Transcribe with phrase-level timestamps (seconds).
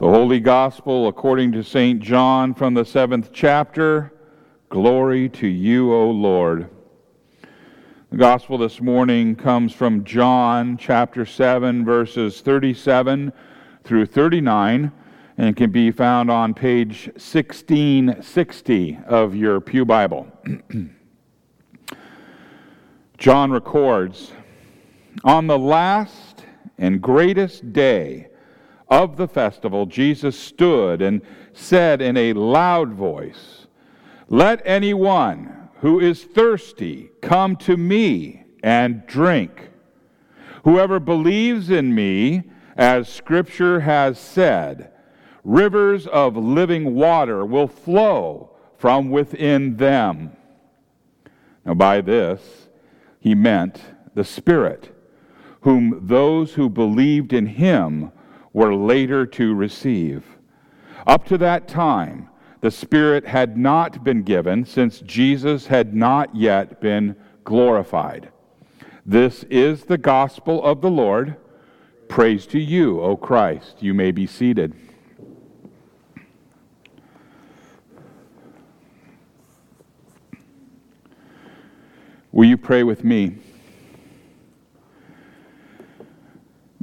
[0.00, 2.00] The Holy Gospel according to St.
[2.00, 4.14] John from the seventh chapter.
[4.70, 6.70] Glory to you, O Lord.
[8.08, 13.30] The Gospel this morning comes from John chapter 7, verses 37
[13.84, 14.90] through 39,
[15.36, 20.32] and can be found on page 1660 of your Pew Bible.
[23.18, 24.32] John records
[25.24, 26.46] On the last
[26.78, 28.29] and greatest day,
[28.90, 33.66] of the festival, Jesus stood and said in a loud voice,
[34.28, 39.70] Let anyone who is thirsty come to me and drink.
[40.64, 42.42] Whoever believes in me,
[42.76, 44.92] as Scripture has said,
[45.44, 50.36] rivers of living water will flow from within them.
[51.64, 52.68] Now, by this,
[53.20, 53.80] he meant
[54.14, 54.94] the Spirit,
[55.62, 58.12] whom those who believed in him
[58.52, 60.24] were later to receive.
[61.06, 62.28] Up to that time,
[62.60, 68.30] the Spirit had not been given since Jesus had not yet been glorified.
[69.06, 71.36] This is the gospel of the Lord.
[72.08, 73.82] Praise to you, O Christ.
[73.82, 74.74] You may be seated.
[82.32, 83.38] Will you pray with me?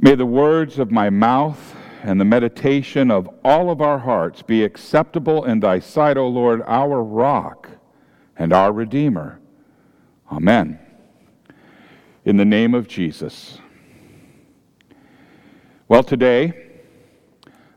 [0.08, 4.64] May the words of my mouth and the meditation of all of our hearts be
[4.64, 7.68] acceptable in thy sight, O Lord, our rock
[8.34, 9.38] and our Redeemer.
[10.32, 10.78] Amen.
[12.24, 13.58] In the name of Jesus.
[15.88, 16.54] Well, today,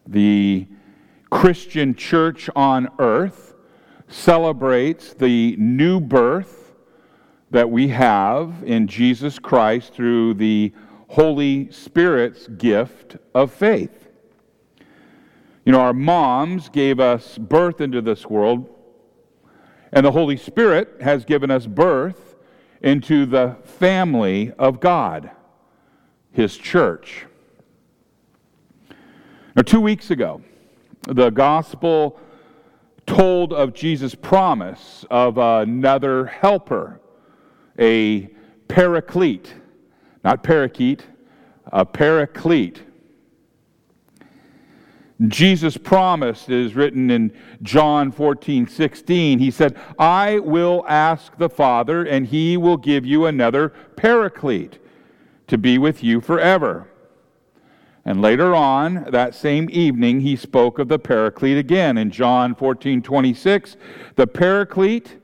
[0.08, 0.68] the
[1.30, 3.56] Christian church on earth
[4.08, 6.76] celebrates the new birth
[7.50, 10.72] that we have in Jesus Christ through the
[11.12, 14.08] Holy Spirit's gift of faith.
[15.66, 18.70] You know, our moms gave us birth into this world,
[19.92, 22.38] and the Holy Spirit has given us birth
[22.82, 25.32] into the family of God,
[26.32, 27.26] His church.
[29.54, 30.42] Now, two weeks ago,
[31.10, 32.22] the gospel
[33.06, 37.02] told of Jesus' promise of another helper,
[37.78, 38.28] a
[38.70, 39.56] paraclete
[40.24, 41.06] not parakeet,
[41.66, 42.82] a paraclete.
[45.28, 49.40] Jesus promised is written in John 14, 16.
[49.40, 54.80] He said, I will ask the Father, and he will give you another paraclete
[55.48, 56.88] to be with you forever.
[58.04, 63.04] And later on, that same evening, he spoke of the paraclete again in John 14,
[63.04, 63.78] 26.
[64.16, 65.18] The paraclete,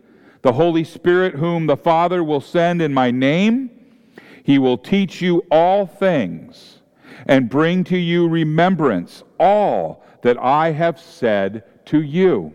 [0.44, 3.72] the Holy Spirit, whom the Father will send in my name,
[4.48, 6.80] he will teach you all things
[7.26, 12.54] and bring to you remembrance all that I have said to you.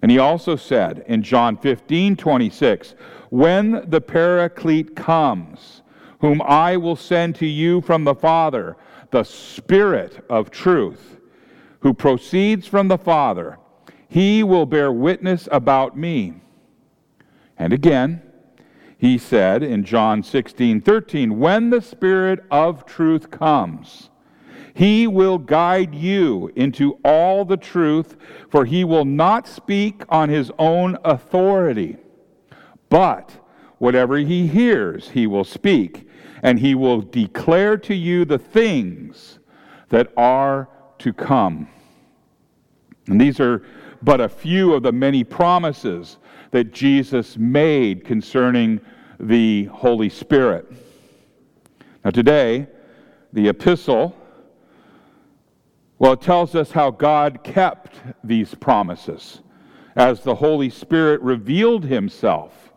[0.00, 2.94] And he also said in John 15, 26,
[3.30, 5.82] When the Paraclete comes,
[6.20, 8.76] whom I will send to you from the Father,
[9.10, 11.18] the Spirit of truth,
[11.80, 13.58] who proceeds from the Father,
[14.06, 16.34] he will bear witness about me.
[17.58, 18.22] And again,
[19.04, 24.08] he said in John 16, 13, When the Spirit of truth comes,
[24.72, 28.16] he will guide you into all the truth,
[28.48, 31.98] for he will not speak on his own authority,
[32.88, 33.30] but
[33.76, 36.08] whatever he hears, he will speak,
[36.42, 39.38] and he will declare to you the things
[39.90, 40.66] that are
[41.00, 41.68] to come.
[43.06, 43.62] And these are
[44.02, 46.16] but a few of the many promises
[46.52, 48.80] that Jesus made concerning
[49.18, 50.70] the Holy Spirit.
[52.04, 52.66] Now, today,
[53.32, 54.16] the epistle,
[55.98, 59.40] well, it tells us how God kept these promises
[59.96, 62.72] as the Holy Spirit revealed himself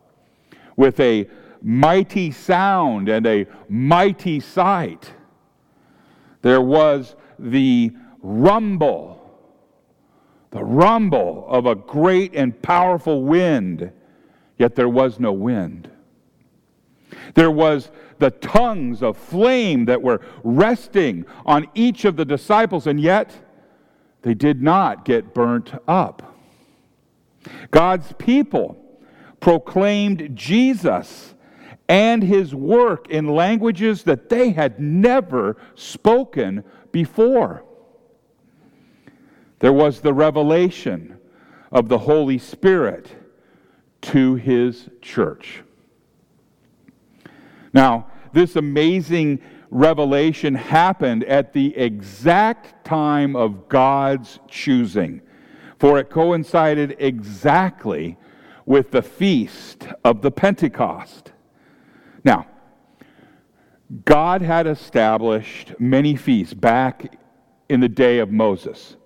[0.76, 1.28] with a
[1.62, 5.12] mighty sound and a mighty sight.
[6.42, 7.92] There was the
[8.22, 9.42] rumble,
[10.52, 13.92] the rumble of a great and powerful wind,
[14.58, 15.90] yet there was no wind.
[17.36, 23.00] There was the tongues of flame that were resting on each of the disciples, and
[23.00, 23.32] yet
[24.24, 26.36] they did not get burnt up.
[27.72, 28.78] God's people
[29.40, 31.36] proclaimed Jesus
[31.88, 37.64] and his work in languages that they had never spoken before.
[39.60, 41.18] There was the revelation
[41.72, 43.10] of the Holy Spirit
[44.02, 45.64] to his church.
[47.74, 55.22] Now, this amazing revelation happened at the exact time of God's choosing,
[55.80, 58.18] for it coincided exactly
[58.66, 61.32] with the feast of the Pentecost.
[62.24, 62.48] Now,
[64.04, 67.18] God had established many feasts back
[67.70, 68.98] in the day of Moses.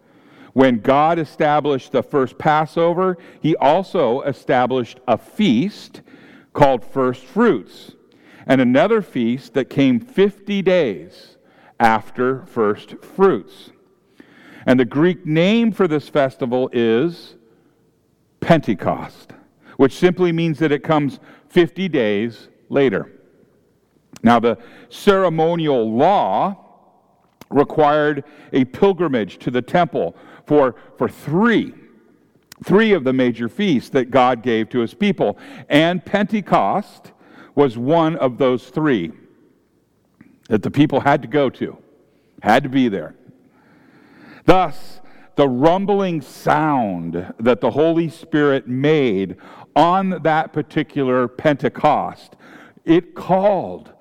[0.53, 6.01] When God established the first Passover, he also established a feast
[6.53, 7.93] called first fruits
[8.45, 11.37] and another feast that came 50 days
[11.79, 13.71] after first fruits.
[14.65, 17.35] And the Greek name for this festival is
[18.39, 19.33] Pentecost,
[19.77, 23.11] which simply means that it comes 50 days later.
[24.23, 24.57] Now, the
[24.89, 26.57] ceremonial law
[27.49, 28.23] required
[28.53, 30.15] a pilgrimage to the temple
[30.45, 31.73] for, for three,
[32.63, 35.37] three of the major feasts that God gave to his people.
[35.69, 37.11] And Pentecost
[37.55, 39.11] was one of those three
[40.49, 41.77] that the people had to go to,
[42.41, 43.15] had to be there.
[44.45, 45.01] Thus,
[45.35, 49.37] the rumbling sound that the Holy Spirit made
[49.75, 52.35] on that particular Pentecost,
[52.83, 53.93] it called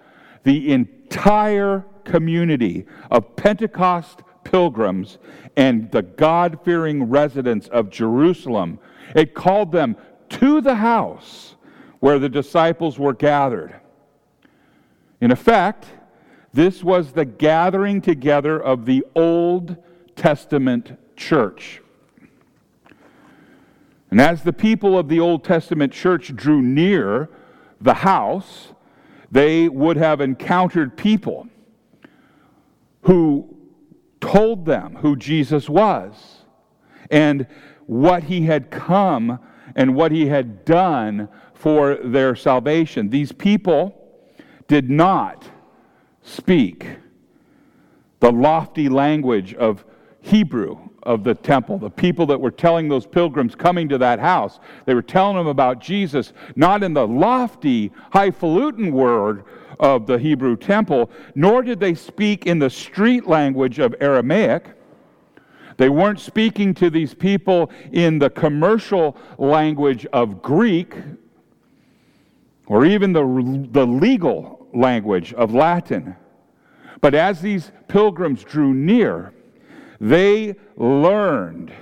[0.43, 5.19] the entire community of Pentecost pilgrims
[5.57, 8.79] and the God fearing residents of Jerusalem.
[9.15, 9.97] It called them
[10.31, 11.57] to the house
[12.01, 13.79] where the disciples were gathered.
[15.21, 15.87] In effect,
[16.53, 19.77] this was the gathering together of the Old
[20.17, 21.81] Testament church.
[24.11, 27.29] And as the people of the Old Testament church drew near
[27.81, 28.73] the house,
[29.31, 31.47] they would have encountered people
[33.03, 33.57] who
[34.21, 36.45] told them who Jesus was
[37.11, 37.47] and
[37.87, 39.39] what he had come
[39.77, 43.11] and what he had done for their salvation.
[43.11, 43.97] These people
[44.69, 45.49] did not
[46.23, 46.87] speak
[48.21, 49.85] the lofty language of
[50.21, 54.61] Hebrew of the temple, the people that were telling those pilgrims coming to that house.
[54.85, 59.45] They were telling them about Jesus, not in the lofty, highfalutin word
[59.79, 64.67] of the Hebrew temple, nor did they speak in the street language of Aramaic.
[65.81, 70.95] They weren't speaking to these people in the commercial language of Greek,
[72.67, 76.17] or even the, the legal language of Latin.
[77.01, 79.33] But as these pilgrims drew near,
[79.99, 81.73] they learned.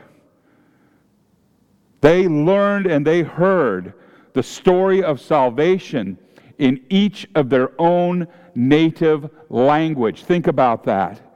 [2.00, 3.94] They learned and they heard
[4.32, 6.18] the story of salvation
[6.58, 10.22] in each of their own native language.
[10.22, 11.27] Think about that.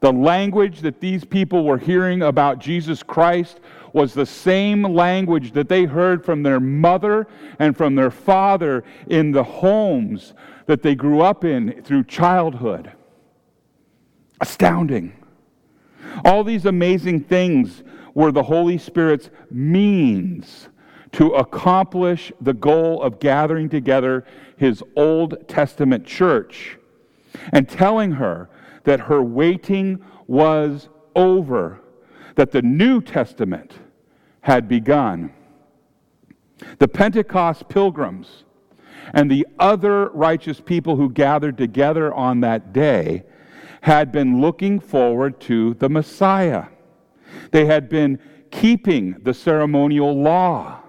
[0.00, 3.60] The language that these people were hearing about Jesus Christ
[3.92, 7.26] was the same language that they heard from their mother
[7.58, 10.34] and from their father in the homes
[10.66, 12.92] that they grew up in through childhood.
[14.40, 15.14] Astounding.
[16.24, 17.82] All these amazing things
[18.14, 20.68] were the Holy Spirit's means
[21.12, 24.24] to accomplish the goal of gathering together
[24.56, 26.76] his Old Testament church
[27.52, 28.48] and telling her
[28.88, 31.78] that her waiting was over,
[32.36, 33.74] that the New Testament
[34.40, 35.30] had begun.
[36.78, 38.44] The Pentecost pilgrims
[39.12, 43.24] and the other righteous people who gathered together on that day
[43.82, 46.64] had been looking forward to the Messiah.
[47.50, 48.18] They had been
[48.50, 50.80] keeping the ceremonial law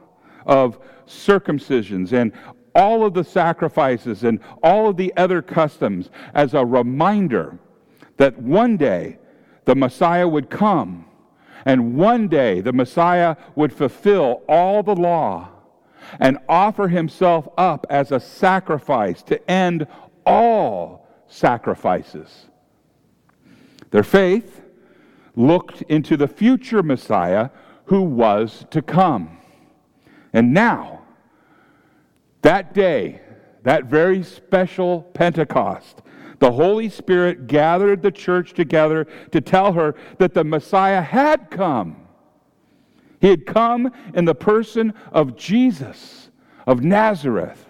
[0.45, 2.31] of circumcisions and
[2.73, 7.59] all of the sacrifices and all of the other customs as a reminder
[8.19, 9.17] that one day
[9.65, 11.05] the Messiah would come
[11.65, 15.49] and one day the Messiah would fulfill all the law
[16.19, 19.87] and offer himself up as a sacrifice to end
[20.25, 22.47] all sacrifices.
[23.91, 24.61] Their faith
[25.35, 27.49] looked into the future Messiah
[27.85, 29.37] who was to come.
[30.33, 31.03] And now,
[32.41, 33.21] that day,
[33.63, 36.01] that very special Pentecost,
[36.39, 42.07] the Holy Spirit gathered the church together to tell her that the Messiah had come.
[43.21, 46.29] He had come in the person of Jesus
[46.65, 47.65] of Nazareth.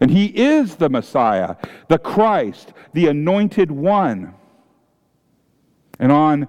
[0.00, 1.56] And he is the Messiah,
[1.88, 4.34] the Christ, the anointed one.
[5.98, 6.48] And on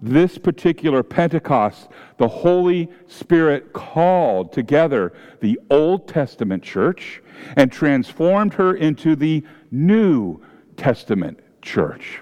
[0.00, 7.22] this particular Pentecost, the Holy Spirit called together the Old Testament church
[7.56, 10.40] and transformed her into the New
[10.76, 12.20] Testament church.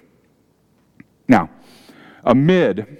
[1.29, 1.51] Now,
[2.25, 2.99] amid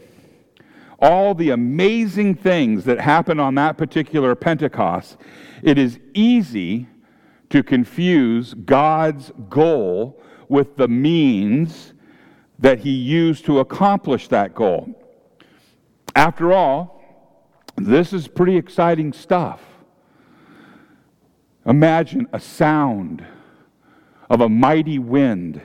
[0.99, 5.17] all the amazing things that happen on that particular Pentecost,
[5.63, 6.89] it is easy
[7.51, 11.93] to confuse God's goal with the means
[12.59, 14.89] that he used to accomplish that goal.
[16.15, 17.03] After all,
[17.77, 19.61] this is pretty exciting stuff.
[21.67, 23.27] Imagine a sound
[24.35, 25.61] of a mighty wind,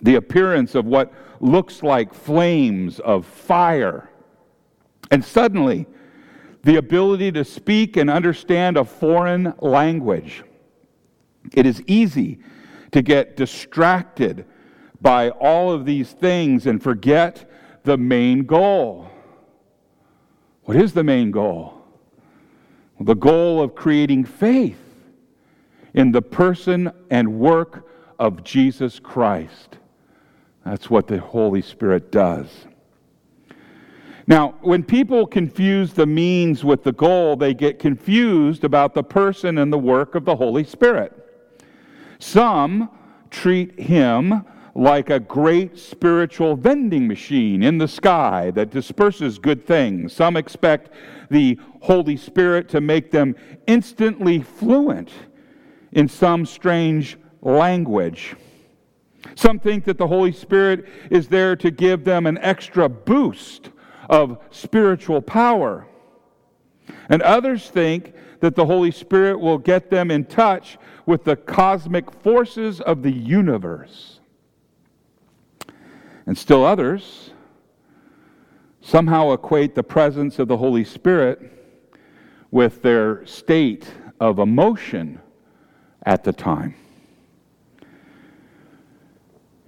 [0.00, 4.08] the appearance of what looks like flames of fire,
[5.10, 5.84] and suddenly
[6.62, 10.42] the ability to speak and understand a foreign language.
[11.52, 12.38] It is easy
[12.90, 14.46] to get distracted
[15.02, 17.50] by all of these things and forget
[17.84, 19.10] the main goal.
[20.62, 21.82] What is the main goal?
[22.96, 24.81] Well, the goal of creating faith
[25.94, 29.78] in the person and work of Jesus Christ.
[30.64, 32.48] That's what the Holy Spirit does.
[34.26, 39.58] Now, when people confuse the means with the goal, they get confused about the person
[39.58, 41.12] and the work of the Holy Spirit.
[42.20, 42.88] Some
[43.30, 44.44] treat him
[44.74, 50.12] like a great spiritual vending machine in the sky that disperses good things.
[50.12, 50.90] Some expect
[51.30, 53.34] the Holy Spirit to make them
[53.66, 55.10] instantly fluent
[55.92, 58.34] in some strange language.
[59.34, 63.70] Some think that the Holy Spirit is there to give them an extra boost
[64.08, 65.86] of spiritual power.
[67.08, 72.10] And others think that the Holy Spirit will get them in touch with the cosmic
[72.10, 74.20] forces of the universe.
[76.26, 77.30] And still others
[78.80, 81.40] somehow equate the presence of the Holy Spirit
[82.50, 83.86] with their state
[84.20, 85.20] of emotion
[86.04, 86.74] at the time.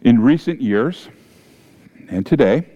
[0.02, 1.08] In recent years
[2.08, 2.66] and today,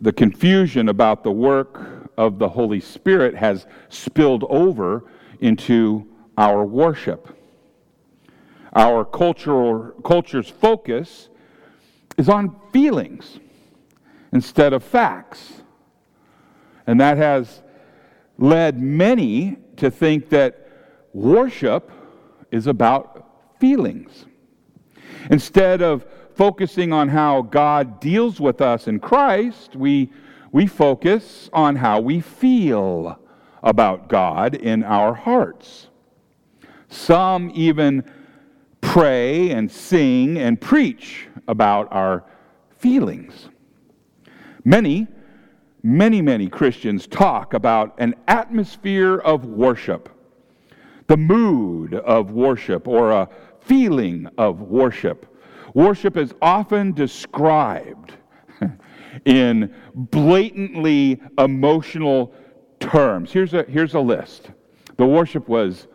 [0.00, 5.04] the confusion about the work of the Holy Spirit has spilled over
[5.40, 7.36] into our worship.
[8.74, 11.28] Our cultural, culture's focus
[12.16, 13.38] is on feelings
[14.32, 15.62] instead of facts.
[16.86, 17.62] And that has
[18.38, 20.67] led many to think that
[21.12, 21.90] worship
[22.50, 24.26] is about feelings.
[25.30, 30.12] Instead of focusing on how God deals with us in Christ, we,
[30.52, 33.18] we focus on how we feel
[33.62, 35.88] about God in our hearts.
[36.88, 38.04] Some even
[38.80, 42.24] pray and sing and preach about our
[42.78, 43.48] feelings.
[44.64, 45.08] Many,
[45.82, 50.08] many, many Christians talk about an atmosphere of worship,
[51.08, 53.28] the mood of worship, or a
[53.60, 55.26] feeling of worship.
[55.74, 58.12] Worship is often described
[59.24, 62.32] in blatantly emotional
[62.78, 63.32] terms.
[63.32, 64.50] Here's a, here's a list.
[64.96, 65.86] The worship was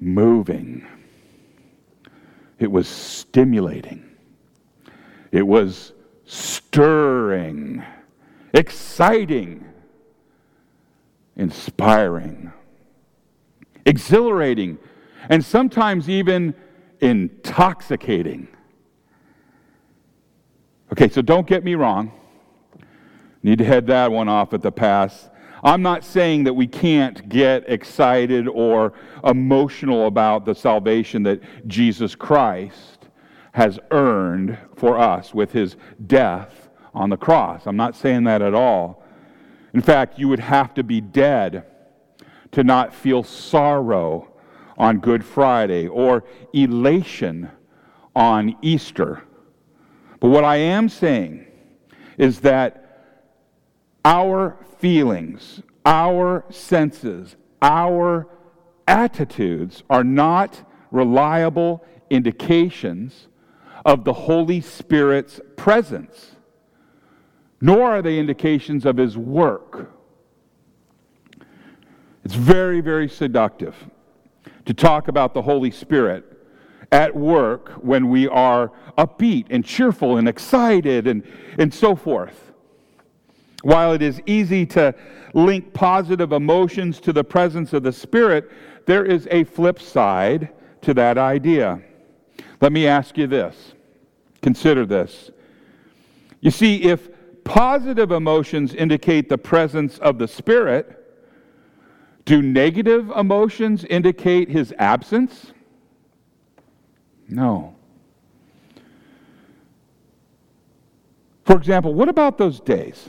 [0.00, 0.86] moving,
[2.58, 4.04] it was stimulating,
[5.30, 5.92] it was
[6.26, 7.82] stirring,
[8.52, 9.64] exciting,
[11.36, 12.52] inspiring,
[13.86, 14.78] exhilarating,
[15.28, 16.54] and sometimes even
[17.00, 18.48] intoxicating.
[20.92, 22.12] Okay, so don't get me wrong.
[23.42, 25.30] Need to head that one off at the pass.
[25.64, 28.92] I'm not saying that we can't get excited or
[29.24, 33.08] emotional about the salvation that Jesus Christ
[33.52, 37.66] has earned for us with his death on the cross.
[37.66, 39.04] I'm not saying that at all.
[39.72, 41.64] In fact, you would have to be dead
[42.52, 44.28] to not feel sorrow
[44.78, 47.50] on Good Friday or elation
[48.14, 49.22] on Easter.
[50.20, 51.46] But what I am saying
[52.18, 52.78] is that
[54.04, 58.28] our feelings, our senses, our
[58.86, 63.28] attitudes are not reliable indications
[63.84, 66.36] of the Holy Spirit's presence,
[67.60, 69.90] nor are they indications of His work.
[72.24, 73.74] It's very, very seductive
[74.66, 76.24] to talk about the Holy Spirit
[76.92, 81.26] at work when we are upbeat and cheerful and excited and,
[81.58, 82.52] and so forth.
[83.62, 84.94] While it is easy to
[85.34, 88.50] link positive emotions to the presence of the Spirit,
[88.86, 90.50] there is a flip side
[90.82, 91.80] to that idea.
[92.60, 93.74] Let me ask you this.
[94.42, 95.30] Consider this.
[96.40, 97.08] You see, if
[97.44, 101.01] positive emotions indicate the presence of the Spirit,
[102.24, 105.52] do negative emotions indicate his absence?
[107.28, 107.74] No.
[111.44, 113.08] For example, what about those days?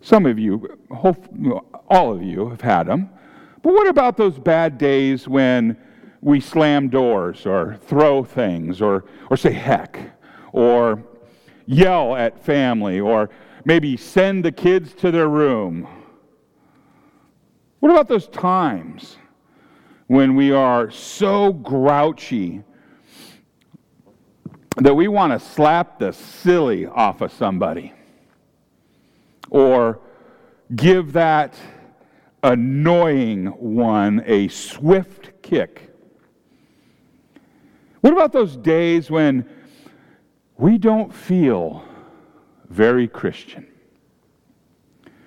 [0.00, 0.78] Some of you,
[1.88, 3.10] all of you have had them.
[3.62, 5.76] But what about those bad days when
[6.22, 9.98] we slam doors or throw things or, or say heck
[10.52, 11.04] or
[11.66, 13.30] yell at family or
[13.64, 15.86] maybe send the kids to their room.
[17.80, 19.16] What about those times
[20.06, 22.62] when we are so grouchy
[24.76, 27.92] that we want to slap the silly off of somebody
[29.50, 30.00] or
[30.74, 31.54] give that
[32.42, 35.90] annoying one a swift kick?
[38.00, 39.48] What about those days when
[40.60, 41.82] we don't feel
[42.68, 43.66] very Christian?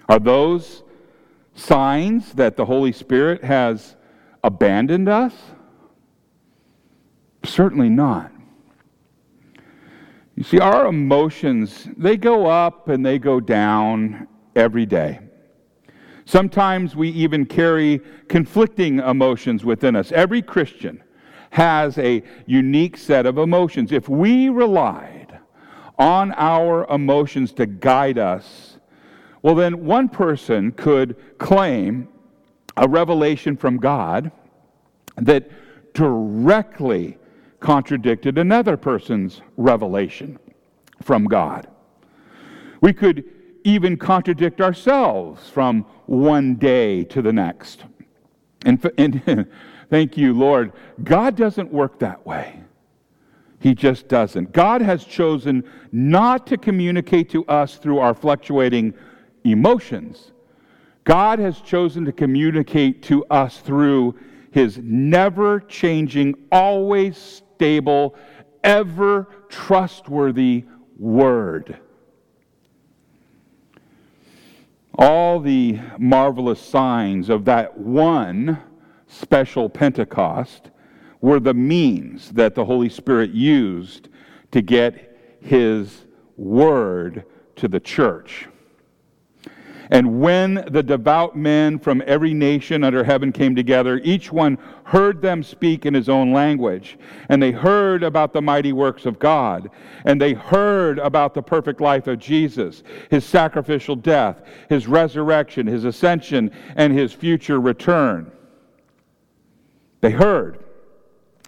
[0.07, 0.83] Are those
[1.55, 3.95] signs that the Holy Spirit has
[4.43, 5.33] abandoned us?
[7.43, 8.31] Certainly not.
[10.35, 15.19] You see, our emotions, they go up and they go down every day.
[16.25, 20.11] Sometimes we even carry conflicting emotions within us.
[20.11, 21.03] Every Christian
[21.49, 23.91] has a unique set of emotions.
[23.91, 25.12] If we relied
[25.97, 28.77] on our emotions to guide us,
[29.41, 32.07] well, then one person could claim
[32.77, 34.31] a revelation from God
[35.17, 35.49] that
[35.93, 37.17] directly
[37.59, 40.39] contradicted another person's revelation
[41.01, 41.67] from God.
[42.81, 43.25] We could
[43.63, 47.83] even contradict ourselves from one day to the next.
[48.65, 49.47] And, and
[49.89, 50.73] thank you, Lord.
[51.03, 52.62] God doesn't work that way.
[53.63, 54.51] He just doesn't.
[54.51, 58.93] God has chosen not to communicate to us through our fluctuating
[59.45, 60.33] emotions.
[61.05, 64.19] God has chosen to communicate to us through
[64.51, 68.15] his never changing, always stable,
[68.65, 70.65] ever trustworthy
[70.99, 71.77] word.
[74.97, 78.61] All the marvelous signs of that one
[79.07, 80.69] special Pentecost
[81.23, 84.09] were the means that the Holy Spirit used
[84.51, 86.03] to get his
[86.35, 87.23] word
[87.55, 88.49] to the church.
[89.89, 95.21] And when the devout men from every nation under heaven came together, each one heard
[95.21, 96.97] them speak in his own language.
[97.29, 99.69] And they heard about the mighty works of God.
[100.03, 105.85] And they heard about the perfect life of Jesus, his sacrificial death, his resurrection, his
[105.85, 108.29] ascension, and his future return.
[110.01, 110.62] They heard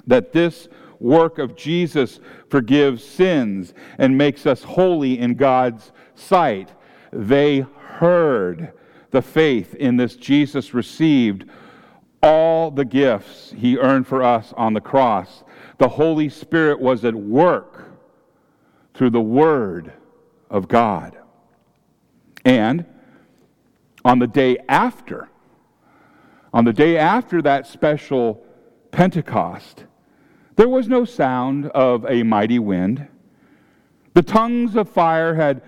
[0.07, 0.67] that this
[0.99, 6.71] work of Jesus forgives sins and makes us holy in God's sight.
[7.11, 8.73] They heard
[9.11, 11.45] the faith in this Jesus received
[12.21, 15.43] all the gifts he earned for us on the cross.
[15.77, 17.91] The Holy Spirit was at work
[18.93, 19.93] through the Word
[20.49, 21.17] of God.
[22.43, 22.85] And
[24.03, 25.29] on the day after,
[26.53, 28.43] on the day after that special
[28.91, 29.85] Pentecost,
[30.55, 33.07] there was no sound of a mighty wind.
[34.13, 35.61] The tongues of fire had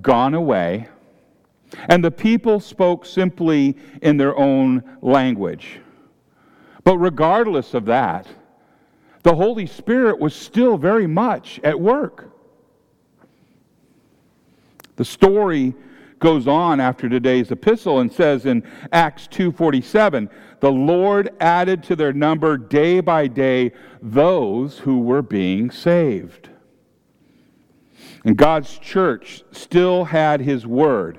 [0.00, 0.88] gone away.
[1.88, 5.80] And the people spoke simply in their own language.
[6.84, 8.26] But regardless of that,
[9.22, 12.28] the Holy Spirit was still very much at work.
[14.96, 15.74] The story
[16.22, 20.30] goes on after today's epistle and says in Acts 2:47,
[20.60, 26.48] "The Lord added to their number day by day those who were being saved."
[28.24, 31.18] And God's church still had his word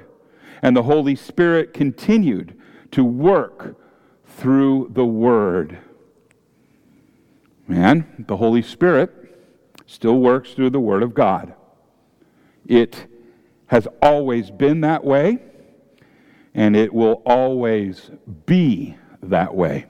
[0.63, 2.56] and the Holy Spirit continued
[2.92, 3.76] to work
[4.26, 5.78] through the Word.
[7.68, 9.12] Man, the Holy Spirit
[9.86, 11.54] still works through the Word of God.
[12.66, 13.08] It
[13.73, 15.39] has always been that way,
[16.53, 18.12] and it will always
[18.45, 19.88] be that way.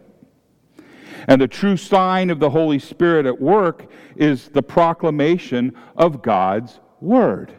[1.28, 6.80] And the true sign of the Holy Spirit at work is the proclamation of God's
[7.02, 7.54] Word.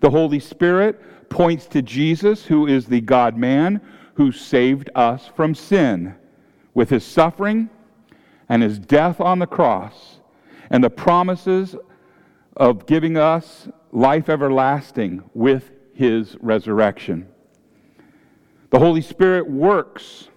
[0.00, 3.80] The Holy Spirit points to Jesus, who is the God man
[4.16, 6.16] who saved us from sin
[6.74, 7.70] with his suffering
[8.46, 10.18] and his death on the cross
[10.68, 11.74] and the promises
[12.58, 17.28] of giving us life everlasting with his resurrection.
[18.70, 20.28] The Holy Spirit works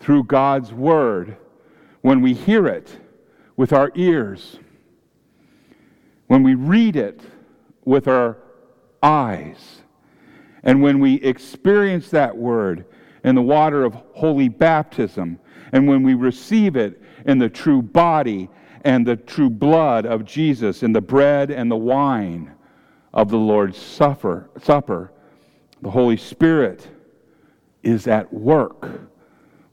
[0.00, 1.36] through God's word
[2.00, 2.98] when we hear it
[3.56, 4.58] with our ears,
[6.28, 7.20] when we read it
[7.84, 8.38] with our
[9.02, 9.82] eyes,
[10.62, 12.86] and when we experience that word
[13.24, 15.40] in the water of holy baptism,
[15.72, 18.48] and when we receive it in the true body
[18.84, 22.54] and the true blood of Jesus, in the bread and the wine
[23.12, 25.12] of the Lord's supper, supper
[25.82, 26.88] the Holy Spirit
[27.82, 29.10] is at work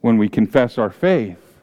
[0.01, 1.61] when we confess our faith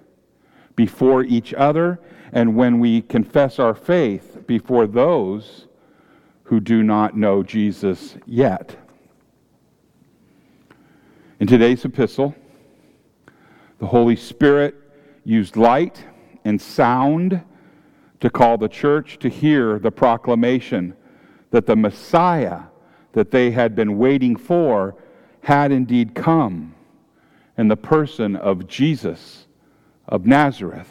[0.74, 2.00] before each other
[2.32, 5.66] and when we confess our faith before those
[6.44, 8.76] who do not know Jesus yet.
[11.38, 12.34] In today's epistle,
[13.78, 14.74] the Holy Spirit
[15.24, 16.04] used light
[16.44, 17.42] and sound
[18.20, 20.94] to call the church to hear the proclamation
[21.50, 22.62] that the Messiah
[23.12, 24.96] that they had been waiting for
[25.42, 26.74] had indeed come
[27.58, 29.46] in the person of Jesus
[30.08, 30.88] of Nazareth.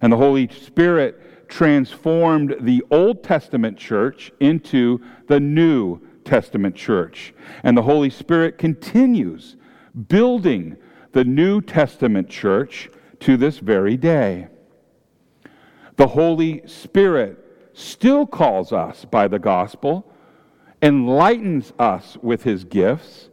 [0.00, 7.34] And the Holy Spirit transformed the Old Testament church into the New Testament church.
[7.62, 9.56] And the Holy Spirit continues
[10.08, 10.76] building
[11.12, 12.90] the New Testament church
[13.22, 14.48] to this very day.
[15.96, 17.38] The Holy Spirit
[17.72, 20.12] still calls us by the gospel,
[20.82, 23.28] enlightens us with his gifts,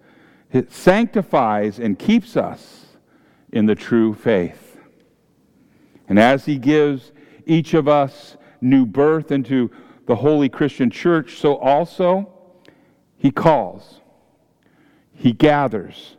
[0.51, 2.85] it sanctifies and keeps us
[3.51, 4.77] in the true faith.
[6.07, 7.11] And as he gives
[7.45, 9.71] each of us new birth into
[10.05, 12.31] the holy Christian church, so also
[13.17, 14.01] he calls,
[15.13, 16.15] he gathers,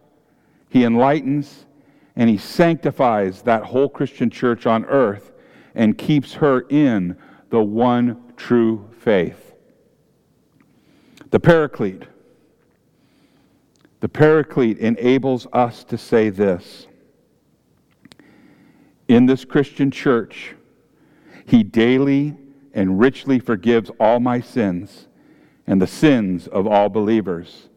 [0.68, 1.66] he enlightens,
[2.16, 5.32] and he sanctifies that whole Christian church on earth
[5.74, 7.16] and keeps her in
[7.50, 9.54] the one true faith.
[11.30, 12.04] The Paraclete.
[14.00, 16.86] The Paraclete enables us to say this
[19.08, 20.54] In this Christian church,
[21.46, 22.36] he daily
[22.72, 25.06] and richly forgives all my sins
[25.66, 27.68] and the sins of all believers.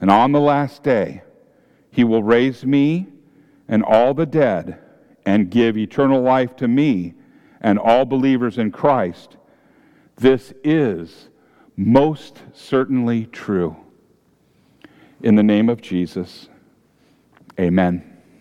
[0.00, 1.22] And on the last day,
[1.90, 3.06] he will raise me
[3.68, 4.78] and all the dead
[5.24, 7.14] and give eternal life to me
[7.60, 9.36] and all believers in Christ.
[10.16, 11.28] This is
[11.76, 13.76] most certainly true.
[15.22, 16.48] In the name of Jesus,
[17.58, 18.15] amen.